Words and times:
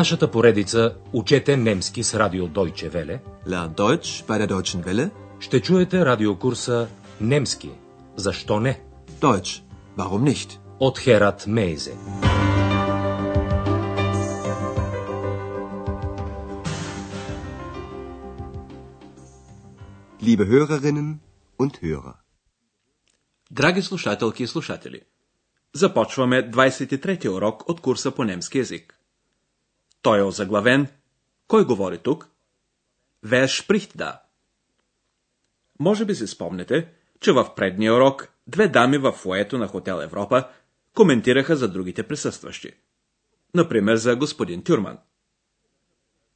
нашата 0.00 0.30
поредица 0.30 0.94
Учете 1.12 1.56
немски 1.56 2.02
с 2.02 2.14
радио 2.14 2.48
Deutsche 2.48 2.90
Welle 2.90 3.20
Lern 3.46 3.74
Deutsch 3.74 4.26
bei 4.26 4.38
der 4.38 4.48
Deutschen 4.48 4.84
Welle. 4.84 5.10
ще 5.40 5.60
чуете 5.60 6.04
радиокурса 6.04 6.88
Немски. 7.20 7.70
Защо 8.16 8.60
не? 8.60 8.80
Deutsch. 9.20 9.62
Warum 9.96 10.24
nicht? 10.24 10.58
От 10.78 10.98
Херат 10.98 11.46
Мейзе. 11.46 11.94
Liebe 20.22 20.44
Hörerinnen 20.46 21.20
und 21.58 21.82
Hörer. 21.82 22.14
Драги 23.50 23.82
слушателки 23.82 24.42
и 24.42 24.46
слушатели, 24.46 25.00
започваме 25.72 26.50
23-ти 26.50 27.28
урок 27.28 27.68
от 27.68 27.80
курса 27.80 28.10
по 28.10 28.24
немски 28.24 28.58
язик. 28.58 28.99
Той 30.02 30.18
е 30.18 30.22
озаглавен 30.22 30.88
Кой 31.46 31.64
говори 31.64 31.98
тук? 31.98 32.28
Spricht 33.26 33.96
da? 33.96 34.18
Може 35.78 36.04
би 36.04 36.14
си 36.14 36.26
спомнете, 36.26 36.88
че 37.20 37.32
в 37.32 37.54
предния 37.56 37.94
урок 37.94 38.28
две 38.46 38.68
дами 38.68 38.98
в 38.98 39.12
фуето 39.12 39.58
на 39.58 39.66
Хотел 39.66 40.00
Европа 40.02 40.48
коментираха 40.94 41.56
за 41.56 41.68
другите 41.68 42.02
присъстващи. 42.02 42.72
Например, 43.54 43.96
за 43.96 44.16
господин 44.16 44.62
Тюрман. 44.62 44.98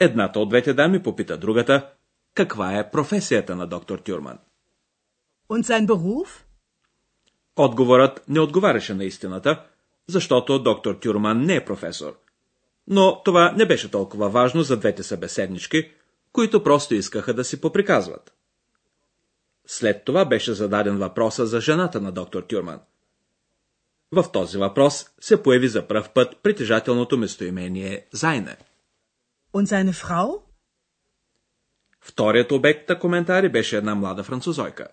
Едната 0.00 0.40
от 0.40 0.48
двете 0.48 0.74
дами 0.74 1.02
попита 1.02 1.38
другата, 1.38 1.90
каква 2.34 2.78
е 2.78 2.90
професията 2.90 3.56
на 3.56 3.66
доктор 3.66 3.98
Тюрман. 3.98 4.38
Und 5.50 5.62
sein 5.62 5.86
Beruf? 5.86 6.42
Отговорът 7.56 8.28
не 8.28 8.40
отговаряше 8.40 8.94
на 8.94 9.04
истината, 9.04 9.66
защото 10.06 10.62
доктор 10.62 10.94
Тюрман 10.94 11.40
не 11.40 11.54
е 11.54 11.64
професор. 11.64 12.23
Но 12.86 13.22
това 13.22 13.52
не 13.52 13.66
беше 13.66 13.90
толкова 13.90 14.28
важно 14.28 14.62
за 14.62 14.76
двете 14.76 15.02
събеседнички, 15.02 15.90
които 16.32 16.64
просто 16.64 16.94
искаха 16.94 17.34
да 17.34 17.44
си 17.44 17.60
поприказват. 17.60 18.34
След 19.66 20.04
това 20.04 20.24
беше 20.24 20.54
зададен 20.54 20.98
въпроса 20.98 21.46
за 21.46 21.60
жената 21.60 22.00
на 22.00 22.12
доктор 22.12 22.42
Тюрман. 22.42 22.80
В 24.12 24.32
този 24.32 24.58
въпрос 24.58 25.06
се 25.20 25.42
появи 25.42 25.68
за 25.68 25.86
пръв 25.86 26.10
път 26.10 26.36
притежателното 26.42 27.18
местоимение 27.18 28.06
Зайне. 28.12 28.56
Und 29.54 29.66
seine 29.66 29.92
Frau? 29.92 30.40
Вторият 32.00 32.52
обект 32.52 32.88
на 32.88 32.98
коментари 32.98 33.48
беше 33.48 33.76
една 33.76 33.94
млада 33.94 34.22
французойка. 34.22 34.88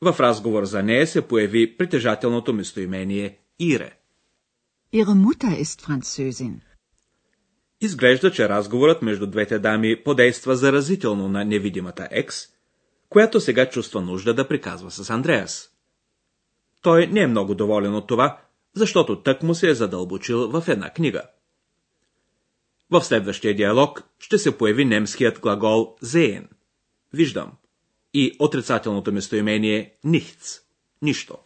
В 0.00 0.16
разговор 0.20 0.64
за 0.64 0.82
нея 0.82 1.06
се 1.06 1.28
появи 1.28 1.76
притежателното 1.76 2.52
местоимение 2.52 3.38
Ире. 3.58 3.92
Ihre 4.92 5.14
Mutter 5.14 5.62
ist 5.64 5.80
Französin. 5.86 6.71
Изглежда, 7.82 8.32
че 8.32 8.48
разговорът 8.48 9.02
между 9.02 9.26
двете 9.26 9.58
дами 9.58 10.02
подейства 10.04 10.56
заразително 10.56 11.28
на 11.28 11.44
невидимата 11.44 12.08
екс, 12.10 12.48
която 13.08 13.40
сега 13.40 13.68
чувства 13.68 14.00
нужда 14.00 14.34
да 14.34 14.48
приказва 14.48 14.90
с 14.90 15.10
Андреас. 15.10 15.68
Той 16.82 17.06
не 17.06 17.20
е 17.20 17.26
много 17.26 17.54
доволен 17.54 17.94
от 17.94 18.06
това, 18.06 18.40
защото 18.74 19.22
тък 19.22 19.42
му 19.42 19.54
се 19.54 19.70
е 19.70 19.74
задълбочил 19.74 20.48
в 20.48 20.64
една 20.68 20.90
книга. 20.90 21.22
В 22.90 23.04
следващия 23.04 23.56
диалог 23.56 24.02
ще 24.18 24.38
се 24.38 24.58
появи 24.58 24.84
немският 24.84 25.40
глагол 25.40 25.96
sehen– 26.04 26.48
виждам, 27.12 27.52
и 28.14 28.36
отрицателното 28.38 29.12
местоимение 29.12 29.94
nichts– 30.06 30.62
нищо. 31.02 31.38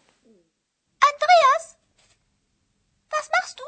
Andreas, 1.10 1.64
was 3.12 3.26
machst 3.34 3.56
du? 3.58 3.66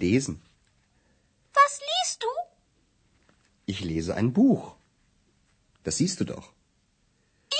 Lesen. 0.00 0.36
Was 1.56 1.74
liest 1.88 2.20
du? 2.22 2.32
Ich 3.72 3.80
lese 3.90 4.14
ein 4.14 4.32
Buch. 4.32 4.76
Das 5.84 5.96
siehst 5.98 6.20
du 6.20 6.24
doch. 6.24 6.46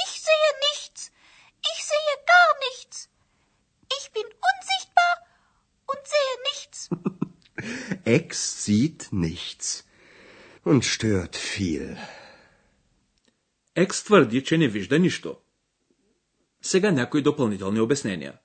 Ich 0.05 0.13
sehe 0.29 0.53
nichts. 0.69 1.01
Ich 1.73 1.81
sehe 1.91 2.15
gar 2.35 2.51
nichts. 2.67 2.97
Ich 3.99 4.07
bin 4.17 4.29
unsichtbar 4.51 5.15
und 5.91 6.03
sehe 6.15 6.37
nichts. 6.51 6.79
Ex 8.05 8.29
sieht 8.65 9.01
nichts 9.13 9.85
und 10.65 10.85
stört 10.85 11.37
viel. 11.37 11.97
Екс 13.75 14.05
твърди, 14.05 14.45
че 14.45 14.59
не 14.59 14.69
вижда 14.69 14.99
нищо. 14.99 15.37
Сега 16.63 16.91
някои 16.93 17.23
допълнителни 17.23 17.81
обяснения. 17.81 18.39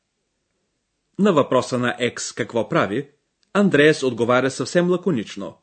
На 1.20 1.34
въпроса 1.34 1.78
на 1.78 1.96
Екс 2.00 2.36
какво 2.36 2.70
прави, 2.70 3.10
Андреас 3.54 4.04
отговаря 4.04 4.52
съвсем 4.52 4.90
лаконично, 4.90 5.58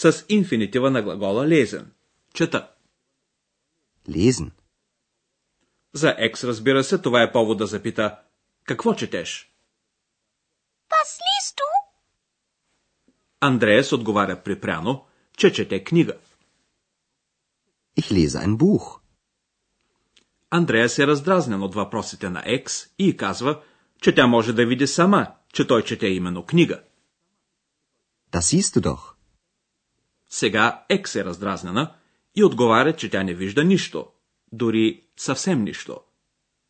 с 0.00 0.24
инфинитива 0.28 0.90
на 0.90 1.02
глагола 1.02 1.48
лезен– 1.48 1.92
чета. 2.34 2.70
Lesen. 4.08 4.50
За 5.92 6.14
Екс, 6.18 6.46
разбира 6.46 6.84
се, 6.84 6.98
това 6.98 7.22
е 7.22 7.32
повод 7.32 7.58
да 7.58 7.66
запита 7.66 8.18
какво 8.64 8.94
четеш. 8.94 9.52
Liest 10.90 11.56
du? 11.56 11.68
Андреас 13.40 13.92
отговаря 13.92 14.42
припряно, 14.42 15.06
че 15.36 15.52
чете 15.52 15.84
книга. 15.84 16.16
Ich 18.00 18.12
lese 18.12 18.46
ein 18.46 18.56
Buch. 18.56 19.00
Андреас 20.50 20.98
е 20.98 21.06
раздразнен 21.06 21.62
от 21.62 21.74
въпросите 21.74 22.30
на 22.30 22.42
Екс 22.46 22.88
и 22.98 23.16
казва, 23.16 23.62
че 24.02 24.14
тя 24.14 24.26
може 24.26 24.52
да 24.52 24.66
види 24.66 24.86
сама, 24.86 25.34
че 25.52 25.66
той 25.66 25.84
чете 25.84 26.06
именно 26.06 26.46
книга. 26.46 26.82
Das 28.32 28.40
siehst 28.40 28.76
du 28.76 28.80
doch. 28.80 29.17
Сега 30.30 30.84
Екс 30.88 31.20
е 31.20 31.24
раздразнена 31.24 31.94
и 32.36 32.44
отговаря, 32.44 32.96
че 32.96 33.10
тя 33.10 33.22
не 33.22 33.34
вижда 33.34 33.64
нищо, 33.64 34.06
дори 34.52 35.04
съвсем 35.16 35.64
нищо. 35.64 36.00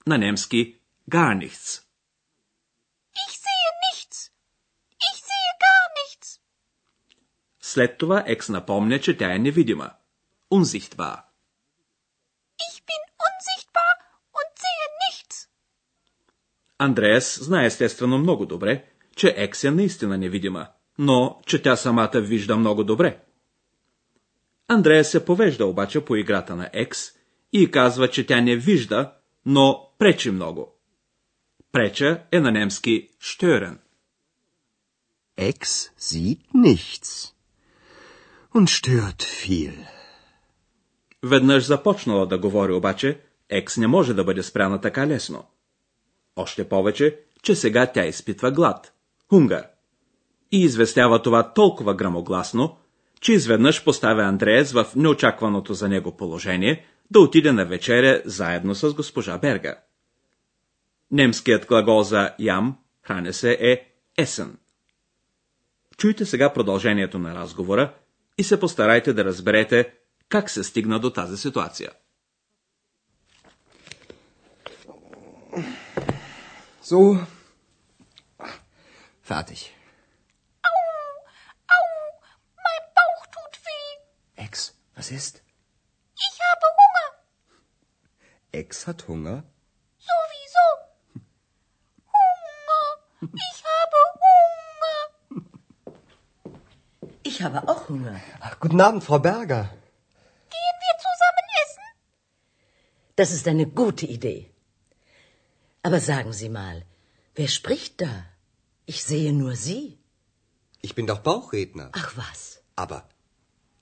На 0.06 0.18
немски 0.18 0.78
gar 1.10 1.34
nichts. 1.44 1.82
Ich 3.24 3.34
sehe 3.44 3.70
nichts. 3.86 4.18
Ich 5.08 5.18
sehe 5.28 5.50
gar 5.66 5.84
nichts. 5.98 6.40
След 7.60 7.98
това 7.98 8.24
Екс 8.26 8.52
напомня, 8.52 9.00
че 9.00 9.16
тя 9.16 9.34
е 9.34 9.38
невидима. 9.38 9.90
Unsichtbar. 10.52 11.16
Ich 12.68 12.76
bin 12.88 13.02
unsichtbar 13.26 13.92
und 14.38 14.50
sehe 14.62 14.86
nichts. 15.04 15.48
Андреас 16.78 17.38
знае 17.42 17.66
естествено 17.66 18.18
много 18.18 18.46
добре, 18.46 18.84
че 19.16 19.34
Екс 19.36 19.68
е 19.68 19.70
наистина 19.70 20.18
невидима, 20.18 20.68
но 20.98 21.40
че 21.46 21.62
тя 21.62 21.76
самата 21.76 22.20
вижда 22.20 22.56
много 22.56 22.84
добре. 22.84 23.20
Андреас 24.68 25.10
се 25.10 25.24
повежда 25.24 25.66
обаче 25.66 26.04
по 26.04 26.16
играта 26.16 26.56
на 26.56 26.70
Екс 26.72 27.12
и 27.52 27.70
казва, 27.70 28.08
че 28.08 28.26
тя 28.26 28.40
не 28.40 28.56
вижда, 28.56 29.12
но 29.46 29.90
пречи 29.98 30.30
много. 30.30 30.74
Преча 31.72 32.22
е 32.32 32.40
на 32.40 32.52
немски 32.52 33.08
stören. 33.22 33.78
Ex 35.38 35.60
sieht 36.00 36.40
nichts 36.54 37.32
und 38.54 38.68
stört 38.68 39.22
viel. 39.22 39.86
Веднъж 41.22 41.64
започнала 41.64 42.26
да 42.26 42.38
говори 42.38 42.72
обаче, 42.72 43.20
Екс 43.48 43.80
не 43.80 43.86
може 43.86 44.14
да 44.14 44.24
бъде 44.24 44.42
спряна 44.42 44.80
така 44.80 45.06
лесно. 45.06 45.44
Още 46.36 46.68
повече, 46.68 47.20
че 47.42 47.54
сега 47.54 47.86
тя 47.86 48.06
изпитва 48.06 48.50
глад. 48.50 48.92
Хунгар. 49.30 49.66
И 50.52 50.62
известява 50.62 51.22
това 51.22 51.52
толкова 51.52 51.94
грамогласно, 51.94 52.76
че 53.20 53.32
изведнъж 53.32 53.84
поставя 53.84 54.22
Андреас 54.22 54.72
в 54.72 54.86
неочакваното 54.96 55.74
за 55.74 55.88
него 55.88 56.16
положение 56.16 56.84
да 57.10 57.20
отиде 57.20 57.52
на 57.52 57.64
вечеря 57.64 58.22
заедно 58.24 58.74
с 58.74 58.94
госпожа 58.94 59.38
Берга. 59.38 59.78
Немският 61.10 61.66
глагол 61.66 62.02
за 62.02 62.34
ям, 62.38 62.78
храня 63.02 63.32
се 63.32 63.52
е 63.52 63.86
есен. 64.18 64.58
Чуйте 65.96 66.24
сега 66.24 66.52
продължението 66.52 67.18
на 67.18 67.34
разговора 67.34 67.94
и 68.38 68.44
се 68.44 68.60
постарайте 68.60 69.12
да 69.12 69.24
разберете 69.24 69.92
как 70.28 70.50
се 70.50 70.64
стигна 70.64 71.00
до 71.00 71.10
тази 71.10 71.36
ситуация. 71.36 71.90
So. 76.84 77.26
Fertig. 79.28 79.77
Ex, 84.38 84.74
was 84.94 85.10
ist? 85.10 85.42
Ich 86.26 86.36
habe 86.48 86.66
Hunger. 86.80 87.08
Ex 88.52 88.86
hat 88.86 89.08
Hunger? 89.08 89.42
Sowieso. 90.10 90.66
Hunger. 92.18 92.84
Ich 93.48 93.58
habe 93.72 93.98
Hunger. 94.24 95.00
Ich 97.24 97.42
habe 97.42 97.68
auch 97.68 97.88
Hunger. 97.88 98.20
Ach, 98.38 98.60
guten 98.60 98.80
Abend, 98.80 99.02
Frau 99.02 99.18
Berger. 99.18 99.64
Gehen 100.54 100.78
wir 100.84 100.94
zusammen 101.06 101.46
essen? 101.62 101.86
Das 103.16 103.32
ist 103.32 103.48
eine 103.48 103.66
gute 103.66 104.06
Idee. 104.06 104.50
Aber 105.82 105.98
sagen 105.98 106.32
Sie 106.32 106.48
mal, 106.48 106.84
wer 107.34 107.48
spricht 107.48 108.00
da? 108.00 108.24
Ich 108.86 109.02
sehe 109.02 109.32
nur 109.32 109.56
Sie. 109.56 109.98
Ich 110.80 110.94
bin 110.94 111.08
doch 111.08 111.18
Bauchredner. 111.18 111.90
Ach 111.92 112.16
was. 112.16 112.62
Aber 112.76 113.08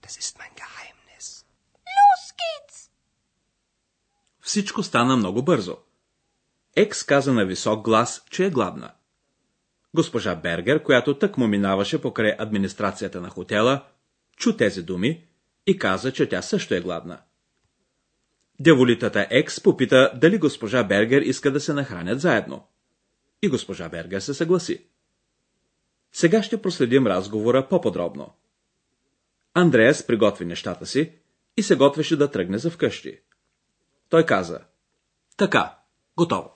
das 0.02 0.14
ist 0.22 0.38
mein 0.38 0.54
Geheimnis. 0.62 1.26
Los 1.96 2.24
geht's! 2.42 2.90
Всичко 4.40 4.82
стана 4.82 5.16
много 5.16 5.42
бързо. 5.42 5.76
Екс 6.76 7.06
каза 7.06 7.32
на 7.32 7.44
висок 7.44 7.84
глас, 7.84 8.24
че 8.30 8.46
е 8.46 8.50
гладна. 8.50 8.92
Госпожа 9.94 10.34
Бергер, 10.34 10.82
която 10.82 11.18
тък 11.18 11.38
му 11.38 11.46
минаваше 11.46 12.02
покрай 12.02 12.34
администрацията 12.38 13.20
на 13.20 13.30
хотела, 13.30 13.84
чу 14.36 14.56
тези 14.56 14.82
думи 14.82 15.24
и 15.66 15.78
каза, 15.78 16.12
че 16.12 16.28
тя 16.28 16.42
също 16.42 16.74
е 16.74 16.80
гладна. 16.80 17.20
Дяволитата 18.60 19.26
Екс 19.30 19.62
попита 19.62 20.12
дали 20.14 20.38
госпожа 20.38 20.84
Бергер 20.84 21.22
иска 21.22 21.50
да 21.50 21.60
се 21.60 21.72
нахранят 21.72 22.20
заедно. 22.20 22.66
И 23.42 23.48
госпожа 23.48 23.88
Бергер 23.88 24.20
се 24.20 24.34
съгласи. 24.34 24.84
Сега 26.12 26.42
ще 26.42 26.62
проследим 26.62 27.06
разговора 27.06 27.68
по-подробно. 27.68 28.34
Андреас 29.58 30.06
приготви 30.06 30.44
нещата 30.44 30.86
си 30.86 31.12
и 31.56 31.62
се 31.62 31.76
готвеше 31.76 32.16
да 32.16 32.30
тръгне 32.30 32.58
за 32.58 32.70
вкъщи. 32.70 33.20
Той 34.08 34.26
каза, 34.26 34.60
така, 35.36 35.78
готово. 36.16 36.52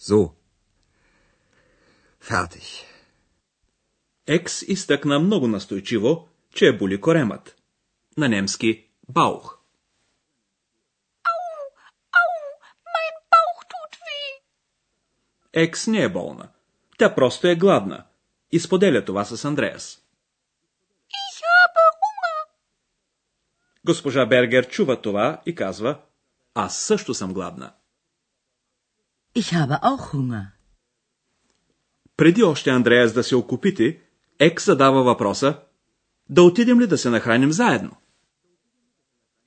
So. 0.00 0.32
Fertig. 2.22 2.84
Екс 4.26 4.64
изтъкна 4.68 5.18
много 5.18 5.48
настойчиво, 5.48 6.28
че 6.54 6.66
е 6.66 6.76
боли 6.78 7.00
коремът. 7.00 7.56
На 8.16 8.28
немски 8.28 8.88
баух. 9.08 9.58
Au, 11.32 11.42
au, 12.20 12.32
mein 12.94 13.14
Bauch 13.32 13.60
tut 13.70 13.92
weh. 14.04 14.42
Екс 15.52 15.90
не 15.90 16.02
е 16.02 16.08
болна. 16.08 16.48
Тя 16.98 17.14
просто 17.14 17.46
е 17.46 17.56
гладна. 17.56 18.04
И 18.52 18.60
споделя 18.60 19.04
това 19.04 19.24
с 19.24 19.44
Андреас. 19.44 20.04
Ich 21.08 21.40
habe 21.48 21.80
Hunger. 22.00 22.38
Госпожа 23.88 24.26
Бергер 24.26 24.68
чува 24.68 25.00
това 25.00 25.40
и 25.46 25.54
казва, 25.54 25.98
аз 26.54 26.76
също 26.76 27.14
съм 27.14 27.32
гладна. 27.32 27.72
Ich 29.36 29.52
habe 29.52 29.80
auch 29.80 30.12
Hunger. 30.12 30.46
Преди 32.16 32.42
още 32.42 32.70
Андреас 32.70 33.12
да 33.12 33.24
се 33.24 33.36
окупити, 33.36 33.98
Екс 34.38 34.64
задава 34.64 35.02
въпроса, 35.02 35.58
да 36.30 36.42
отидем 36.42 36.80
ли 36.80 36.86
да 36.86 36.98
се 36.98 37.10
нахраним 37.10 37.52
заедно? 37.52 37.90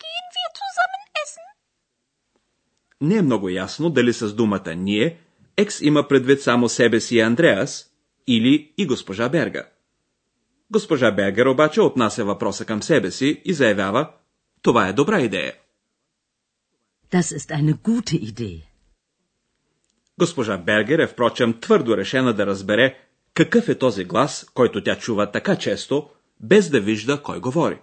Gehen 0.02 0.28
wir 0.36 0.50
zusammen 0.62 1.04
essen? 1.24 1.48
Не 3.02 3.16
е 3.16 3.22
много 3.22 3.50
ясно 3.50 3.90
дали 3.90 4.14
с 4.14 4.34
думата 4.34 4.76
ние 4.76 5.18
Екс 5.58 5.86
има 5.86 6.08
предвид 6.08 6.42
само 6.42 6.70
себе 6.70 7.00
си 7.00 7.16
и 7.16 7.22
Андреас 7.22 7.92
или 8.28 8.74
и 8.78 8.88
госпожа 8.88 9.30
Берга. 9.30 9.68
Госпожа 10.72 11.12
Бергер 11.12 11.46
обаче 11.46 11.82
отнася 11.82 12.26
въпроса 12.26 12.66
към 12.66 12.84
себе 12.84 13.12
си 13.12 13.42
и 13.46 13.54
заявява, 13.54 14.12
това 14.62 14.88
е 14.88 14.94
добра 14.94 15.20
идея. 15.20 15.54
Das 17.12 17.38
ist 17.38 17.52
eine 17.52 17.74
gute 17.74 18.32
Idee. 18.32 18.64
Госпожа 20.18 20.58
Бергер 20.58 21.00
е 21.00 21.08
впрочем 21.08 21.60
твърдо 21.60 21.98
решена 21.98 22.34
да 22.34 22.46
разбере 22.46 23.00
какъв 23.34 23.70
е 23.70 23.78
този 23.78 24.06
глас, 24.06 24.46
който 24.54 24.84
тя 24.84 24.98
чува 24.98 25.32
така 25.32 25.58
често, 25.58 26.10
без 26.40 26.70
да 26.70 26.82
вижда 26.82 27.24
кой 27.24 27.40
говори. 27.40 27.80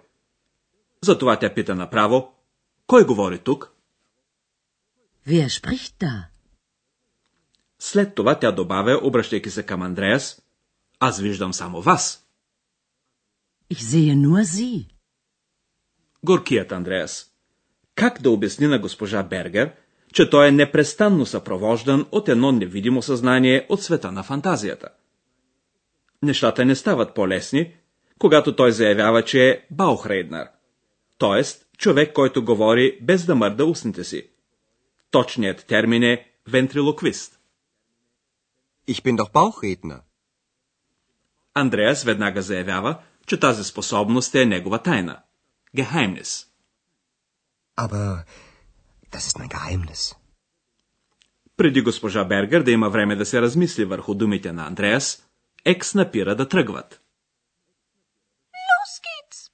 Затова 1.03 1.39
тя 1.39 1.53
пита 1.53 1.75
направо, 1.75 2.33
кой 2.87 3.05
говори 3.05 3.39
тук? 3.39 3.71
Wer 5.27 5.47
spricht 5.47 6.03
da? 6.03 6.23
След 7.79 8.15
това 8.15 8.39
тя 8.39 8.51
добавя, 8.51 8.99
обръщайки 9.03 9.49
се 9.49 9.65
към 9.65 9.81
Андреас, 9.81 10.41
аз 10.99 11.19
виждам 11.19 11.53
само 11.53 11.81
вас. 11.81 12.25
Ich 13.73 13.81
sehe 13.91 14.15
nur 14.15 14.43
Sie. 14.43 14.98
Горкият 16.23 16.71
Андреас. 16.71 17.25
Как 17.95 18.21
да 18.21 18.31
обясни 18.31 18.67
на 18.67 18.79
госпожа 18.79 19.23
Бергер, 19.23 19.71
че 20.13 20.29
той 20.29 20.47
е 20.47 20.51
непрестанно 20.51 21.25
съпровождан 21.25 22.05
от 22.11 22.29
едно 22.29 22.51
невидимо 22.51 23.01
съзнание 23.01 23.65
от 23.69 23.83
света 23.83 24.11
на 24.11 24.23
фантазията? 24.23 24.89
Нещата 26.23 26.65
не 26.65 26.75
стават 26.75 27.15
по-лесни, 27.15 27.75
когато 28.19 28.55
той 28.55 28.71
заявява, 28.71 29.23
че 29.23 29.49
е 29.49 29.65
Баухрейднер, 29.71 30.47
т.е. 31.17 31.43
човек, 31.77 32.13
който 32.13 32.45
говори 32.45 32.99
без 33.01 33.25
да 33.25 33.35
мърда 33.35 33.65
устните 33.65 34.03
си. 34.03 34.29
Точният 35.11 35.65
термин 35.65 36.03
е 36.03 36.31
вентрилоквист. 36.47 37.39
Ich 38.89 39.03
bin 39.03 39.17
doch 39.17 39.31
Bauchredner. 39.31 39.99
Андреас 41.53 42.03
веднага 42.03 42.41
заявява, 42.41 42.99
че 43.27 43.39
тази 43.39 43.63
способност 43.63 44.35
е 44.35 44.45
негова 44.45 44.79
тайна. 44.79 45.21
Geheimnis. 45.75 46.47
Aber 47.77 48.25
das 49.11 49.27
ist 49.27 49.37
mein 49.39 49.49
Geheimnis. 49.49 50.15
Преди 51.57 51.81
госпожа 51.81 52.25
Бергер 52.25 52.63
да 52.63 52.71
има 52.71 52.89
време 52.89 53.15
да 53.15 53.25
се 53.25 53.41
размисли 53.41 53.85
върху 53.85 54.13
думите 54.13 54.51
на 54.51 54.67
Андреас, 54.67 55.29
Екс 55.65 55.97
напира 55.97 56.35
да 56.35 56.47
тръгват. 56.47 57.01
Geht's! 58.99 59.51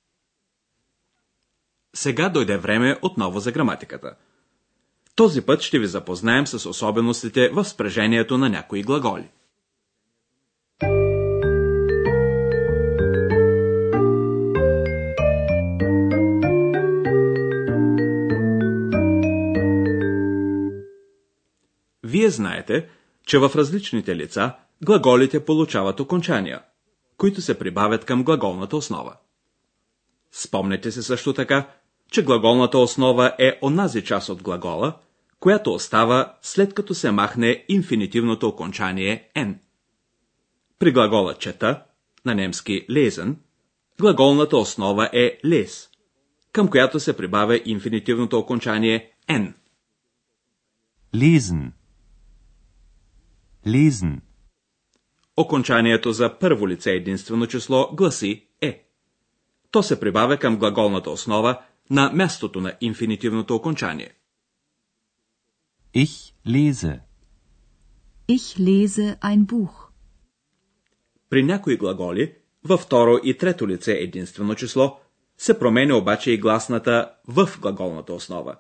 Сега 1.96 2.30
дойде 2.30 2.58
време 2.58 3.00
отново 3.02 3.40
за 3.40 3.52
граматиката. 3.52 4.16
Този 5.16 5.42
път 5.42 5.62
ще 5.62 5.80
ви 5.80 5.88
запознаем 5.88 6.48
с 6.48 6.70
особеностите 6.70 7.50
в 7.50 7.66
спрежението 7.66 8.38
на 8.38 8.50
някои 8.50 8.84
глаголи. 8.84 9.30
Вие 22.16 22.30
знаете, 22.30 22.90
че 23.26 23.38
в 23.40 23.52
различните 23.56 24.16
лица 24.16 24.54
глаголите 24.84 25.46
получават 25.46 26.00
окончания, 26.00 26.62
които 27.18 27.42
се 27.42 27.60
прибавят 27.60 28.06
към 28.06 28.24
глаголната 28.24 28.78
основа. 28.78 29.16
Спомнете 30.32 30.92
се 30.92 31.04
също 31.04 31.34
така, 31.34 31.70
че 32.12 32.24
глаголната 32.24 32.78
основа 32.78 33.36
е 33.40 33.60
онази 33.62 34.04
част 34.04 34.30
от 34.30 34.44
глагола, 34.44 34.98
която 35.40 35.74
остава 35.74 36.38
след 36.42 36.74
като 36.74 36.94
се 36.94 37.12
махне 37.12 37.66
инфинитивното 37.70 38.48
окончание 38.48 39.30
n. 39.36 39.56
При 40.80 40.92
глагола 40.92 41.34
чета, 41.34 41.84
на 42.26 42.36
немски 42.36 42.86
lesen, 42.90 43.36
глаголната 44.00 44.58
основа 44.58 45.10
е 45.14 45.40
les, 45.46 45.88
към 46.52 46.68
която 46.68 47.00
се 47.00 47.18
прибавя 47.18 47.60
инфинитивното 47.66 48.40
окончание 48.40 49.12
n. 49.30 49.54
lesen, 51.16 51.72
lesen, 53.68 54.22
Окончанието 55.38 56.12
за 56.12 56.40
първо 56.40 56.68
лице 56.68 56.92
единствено 56.92 57.48
число 57.48 57.90
гласи 57.94 58.48
е. 58.62 58.86
То 59.72 59.84
се 59.84 60.00
прибавя 60.00 60.38
към 60.38 60.58
глаголната 60.58 61.10
основа 61.10 61.62
на 61.90 62.12
мястото 62.14 62.62
на 62.62 62.74
инфинитивното 62.82 63.56
окончание. 63.56 64.12
ich 65.96 66.34
lese, 66.48 67.00
Ich 68.28 68.60
lese 68.60 69.20
ein 69.20 69.46
Buch. 69.46 69.90
При 71.30 71.44
някои 71.44 71.78
глаголи, 71.78 72.34
във 72.64 72.82
второ 72.82 73.20
и 73.24 73.38
трето 73.38 73.68
лице 73.68 73.92
единствено 73.92 74.56
число, 74.56 75.00
се 75.38 75.60
променя 75.60 75.96
обаче 75.96 76.32
и 76.32 76.38
гласната 76.38 77.12
в 77.28 77.50
глаголната 77.62 78.14
основа. 78.14 78.56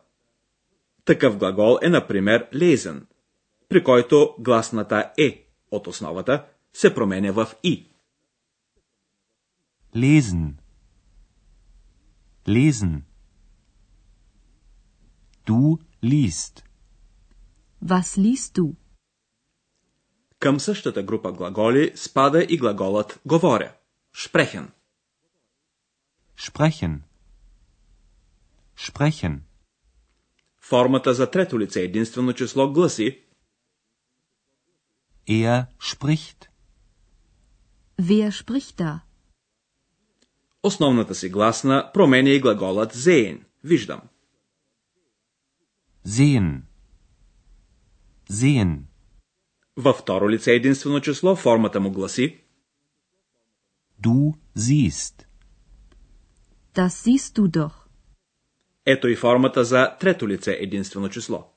Такъв 1.05 1.37
глагол 1.37 1.77
е, 1.81 1.89
например, 1.89 2.49
lesen, 2.53 3.01
при 3.69 3.83
който 3.83 4.35
гласната 4.39 5.11
е 5.17 5.47
от 5.71 5.87
основата 5.87 6.45
се 6.73 6.95
променя 6.95 7.31
в 7.31 7.47
и. 7.63 7.91
lesen, 9.95 10.55
lesen. 12.47 13.03
Du 15.47 15.79
liest, 16.03 16.63
Was 17.83 18.17
liest 18.17 18.57
du? 18.59 18.75
Към 20.39 20.59
същата 20.59 21.03
група 21.03 21.31
глаголи 21.31 21.91
спада 21.95 22.45
и 22.49 22.57
глаголът 22.57 23.21
говоря. 23.25 23.73
Sprechen. 24.15 24.67
sprechen, 26.39 26.99
sprechen. 28.77 29.39
Формата 30.61 31.13
за 31.13 31.31
трето 31.31 31.59
лице 31.59 31.81
единствено 31.81 32.33
число 32.33 32.71
гласи 32.71 33.24
Er 35.27 35.67
spricht, 35.79 36.49
Wer 37.97 38.31
spricht 38.31 38.77
da? 38.77 39.01
Основната 40.63 41.15
си 41.15 41.29
гласна 41.29 41.91
променя 41.93 42.29
и 42.29 42.39
глаголът 42.39 42.93
sehen. 42.93 43.43
Виждам. 43.63 44.01
sehen, 46.07 46.61
sehen. 48.29 48.79
Във 49.77 49.95
второ 49.97 50.29
лице 50.29 50.51
единствено 50.53 51.01
число 51.01 51.35
формата 51.35 51.79
му 51.79 51.91
гласи 51.91 52.41
Du 54.01 54.33
siehst. 54.57 55.25
Das 56.75 56.89
siehst 56.89 57.39
du 57.39 57.47
doch. 57.47 57.87
Ето 58.85 59.07
и 59.07 59.15
формата 59.15 59.65
за 59.65 59.97
трето 59.99 60.27
лице 60.27 60.57
единствено 60.59 61.09
число. 61.09 61.51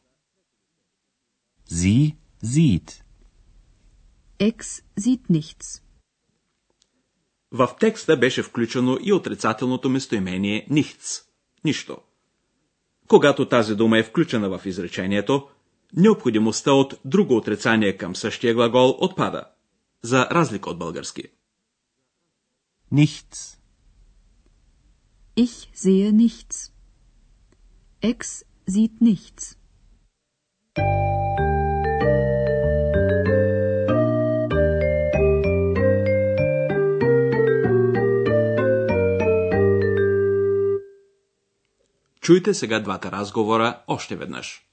Sie 1.71 2.17
sieht. 2.45 3.03
Ex 4.39 4.83
sieht 5.01 5.31
nichts. 5.31 5.83
В 7.51 7.69
текста 7.81 8.17
беше 8.17 8.43
включено 8.43 8.99
и 9.03 9.13
отрицателното 9.13 9.89
местоимение 9.89 10.67
nichts– 10.71 11.25
нищо. 11.65 11.99
Когато 13.09 13.49
тази 13.49 13.75
дума 13.75 13.99
е 13.99 14.03
включена 14.03 14.59
в 14.59 14.67
изречението, 14.67 15.49
необходимостта 15.97 16.73
от 16.73 16.95
друго 17.05 17.37
отрицание 17.37 17.97
към 17.97 18.17
същия 18.17 18.55
глагол 18.55 18.97
отпада, 19.01 19.45
за 20.03 20.27
разлика 20.31 20.71
от 20.71 20.79
български. 20.79 21.23
Nichts. 22.93 23.59
Ich 25.37 25.69
sehe 25.75 26.11
nichts. 26.13 26.73
Ex 28.03 28.45
sieht 28.71 29.01
nichts. 29.01 29.59
Чуйте 42.29 42.55
сега 42.55 42.81
двата 42.81 43.13
разговора 43.13 43.79
още 43.87 44.17
веднъж. 44.17 44.68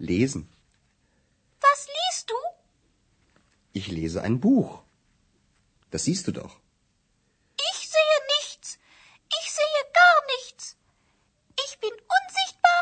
Lesen. 0.00 0.42
Was 1.60 1.88
liest 1.96 2.30
du? 2.30 2.38
Ich 3.72 3.88
lese 3.88 4.22
ein 4.22 4.40
Buch. 4.40 4.82
Das 5.90 6.04
siehst 6.04 6.26
du 6.26 6.32
doch. 6.32 6.54
Ich 7.70 7.78
sehe 7.94 8.18
nichts. 8.36 8.78
Ich 9.38 9.46
sehe 9.58 9.82
gar 10.00 10.18
nichts. 10.34 10.76
Ich 11.64 11.78
bin 11.80 11.94
unsichtbar 12.18 12.80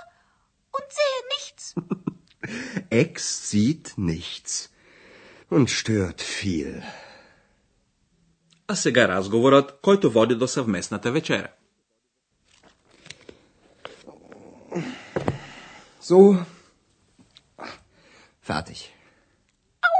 und 0.76 0.86
sehe 1.00 1.20
nichts. 1.34 1.64
Ex 2.90 3.48
sieht 3.48 3.86
nichts 3.96 4.70
und 5.50 5.68
stört 5.70 6.20
viel. 6.20 6.82
А 8.68 8.76
сега 8.76 9.08
разговорът, 9.08 9.80
който 9.82 10.10
води 10.10 10.34
до 10.34 10.48
съвместната 10.48 11.12
вечеря. 11.12 11.48
So. 16.02 16.44
Fertig. 18.49 18.79
Au, 19.87 19.97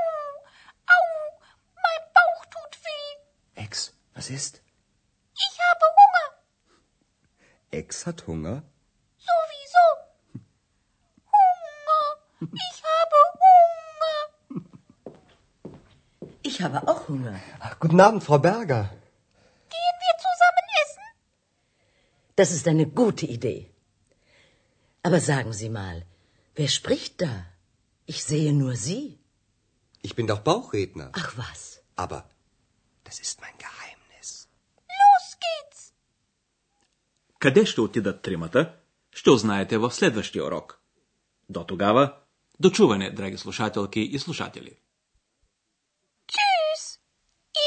au, 0.95 1.03
mein 1.85 2.01
Bauch 2.15 2.45
tut 2.53 2.73
weh. 2.85 3.09
Ex, 3.63 3.93
was 4.15 4.31
ist? 4.31 4.53
Ich 5.45 5.55
habe 5.65 5.85
Hunger. 5.97 6.27
Ex 7.69 8.07
hat 8.07 8.25
Hunger? 8.25 8.63
Sowieso. 9.27 9.85
Hunger. 11.35 12.05
Ich 12.63 12.77
habe 12.93 13.17
Hunger. 13.43 14.17
Ich 16.41 16.57
habe 16.63 16.87
auch 16.87 17.07
Hunger. 17.07 17.39
Ach, 17.59 17.79
guten 17.79 18.01
Abend, 18.01 18.23
Frau 18.23 18.39
Berger. 18.39 18.83
Gehen 19.75 19.97
wir 20.05 20.15
zusammen 20.25 20.67
essen? 20.81 21.05
Das 22.35 22.49
ist 22.49 22.67
eine 22.67 22.87
gute 22.87 23.27
Idee. 23.27 23.69
Aber 25.03 25.19
sagen 25.19 25.53
Sie 25.53 25.69
mal, 25.69 26.03
wer 26.55 26.67
spricht 26.67 27.21
da? 27.21 27.45
Ich 28.11 28.19
sehe 28.31 28.53
nur 28.61 28.73
Sie. 28.87 29.05
Ich 30.07 30.13
bin 30.17 30.25
doch 30.31 30.41
Bauchredner. 30.49 31.09
Ach 31.21 31.31
was. 31.43 31.61
Aber 32.03 32.19
das 33.07 33.17
ist 33.25 33.35
mein 33.43 33.55
Geheimnis. 33.65 34.29
Los 35.01 35.25
geht's. 35.45 35.93
Къде 37.39 37.65
ще 37.65 37.81
отидат 37.81 38.21
тримата, 38.21 38.75
ще 39.13 39.29
узнаете 39.29 39.77
в 39.77 39.91
следващия 39.91 40.45
урок. 40.45 40.79
До 41.49 41.63
тогава, 41.63 42.17
до 42.59 42.69
чуване, 42.71 43.11
драги 43.11 43.37
слушателки 43.37 43.99
и 43.99 44.19
слушатели. 44.19 44.77
Tschüss. 46.31 46.99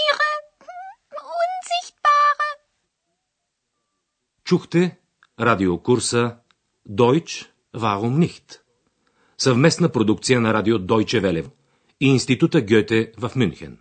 Ihre 0.01 0.33
Unsichtbare. 1.43 2.49
Чухте 4.45 4.99
радиокурса 5.39 6.43
Deutsch, 6.89 7.47
warum 7.73 8.19
nicht? 8.19 8.62
Съвместна 9.43 9.89
продукция 9.89 10.41
на 10.41 10.55
радио 10.55 10.79
Deutsche 10.79 11.21
Welle 11.21 11.51
и 12.01 12.07
Института 12.07 12.61
Гьоте 12.61 13.13
в 13.19 13.31
Мюнхен. 13.37 13.79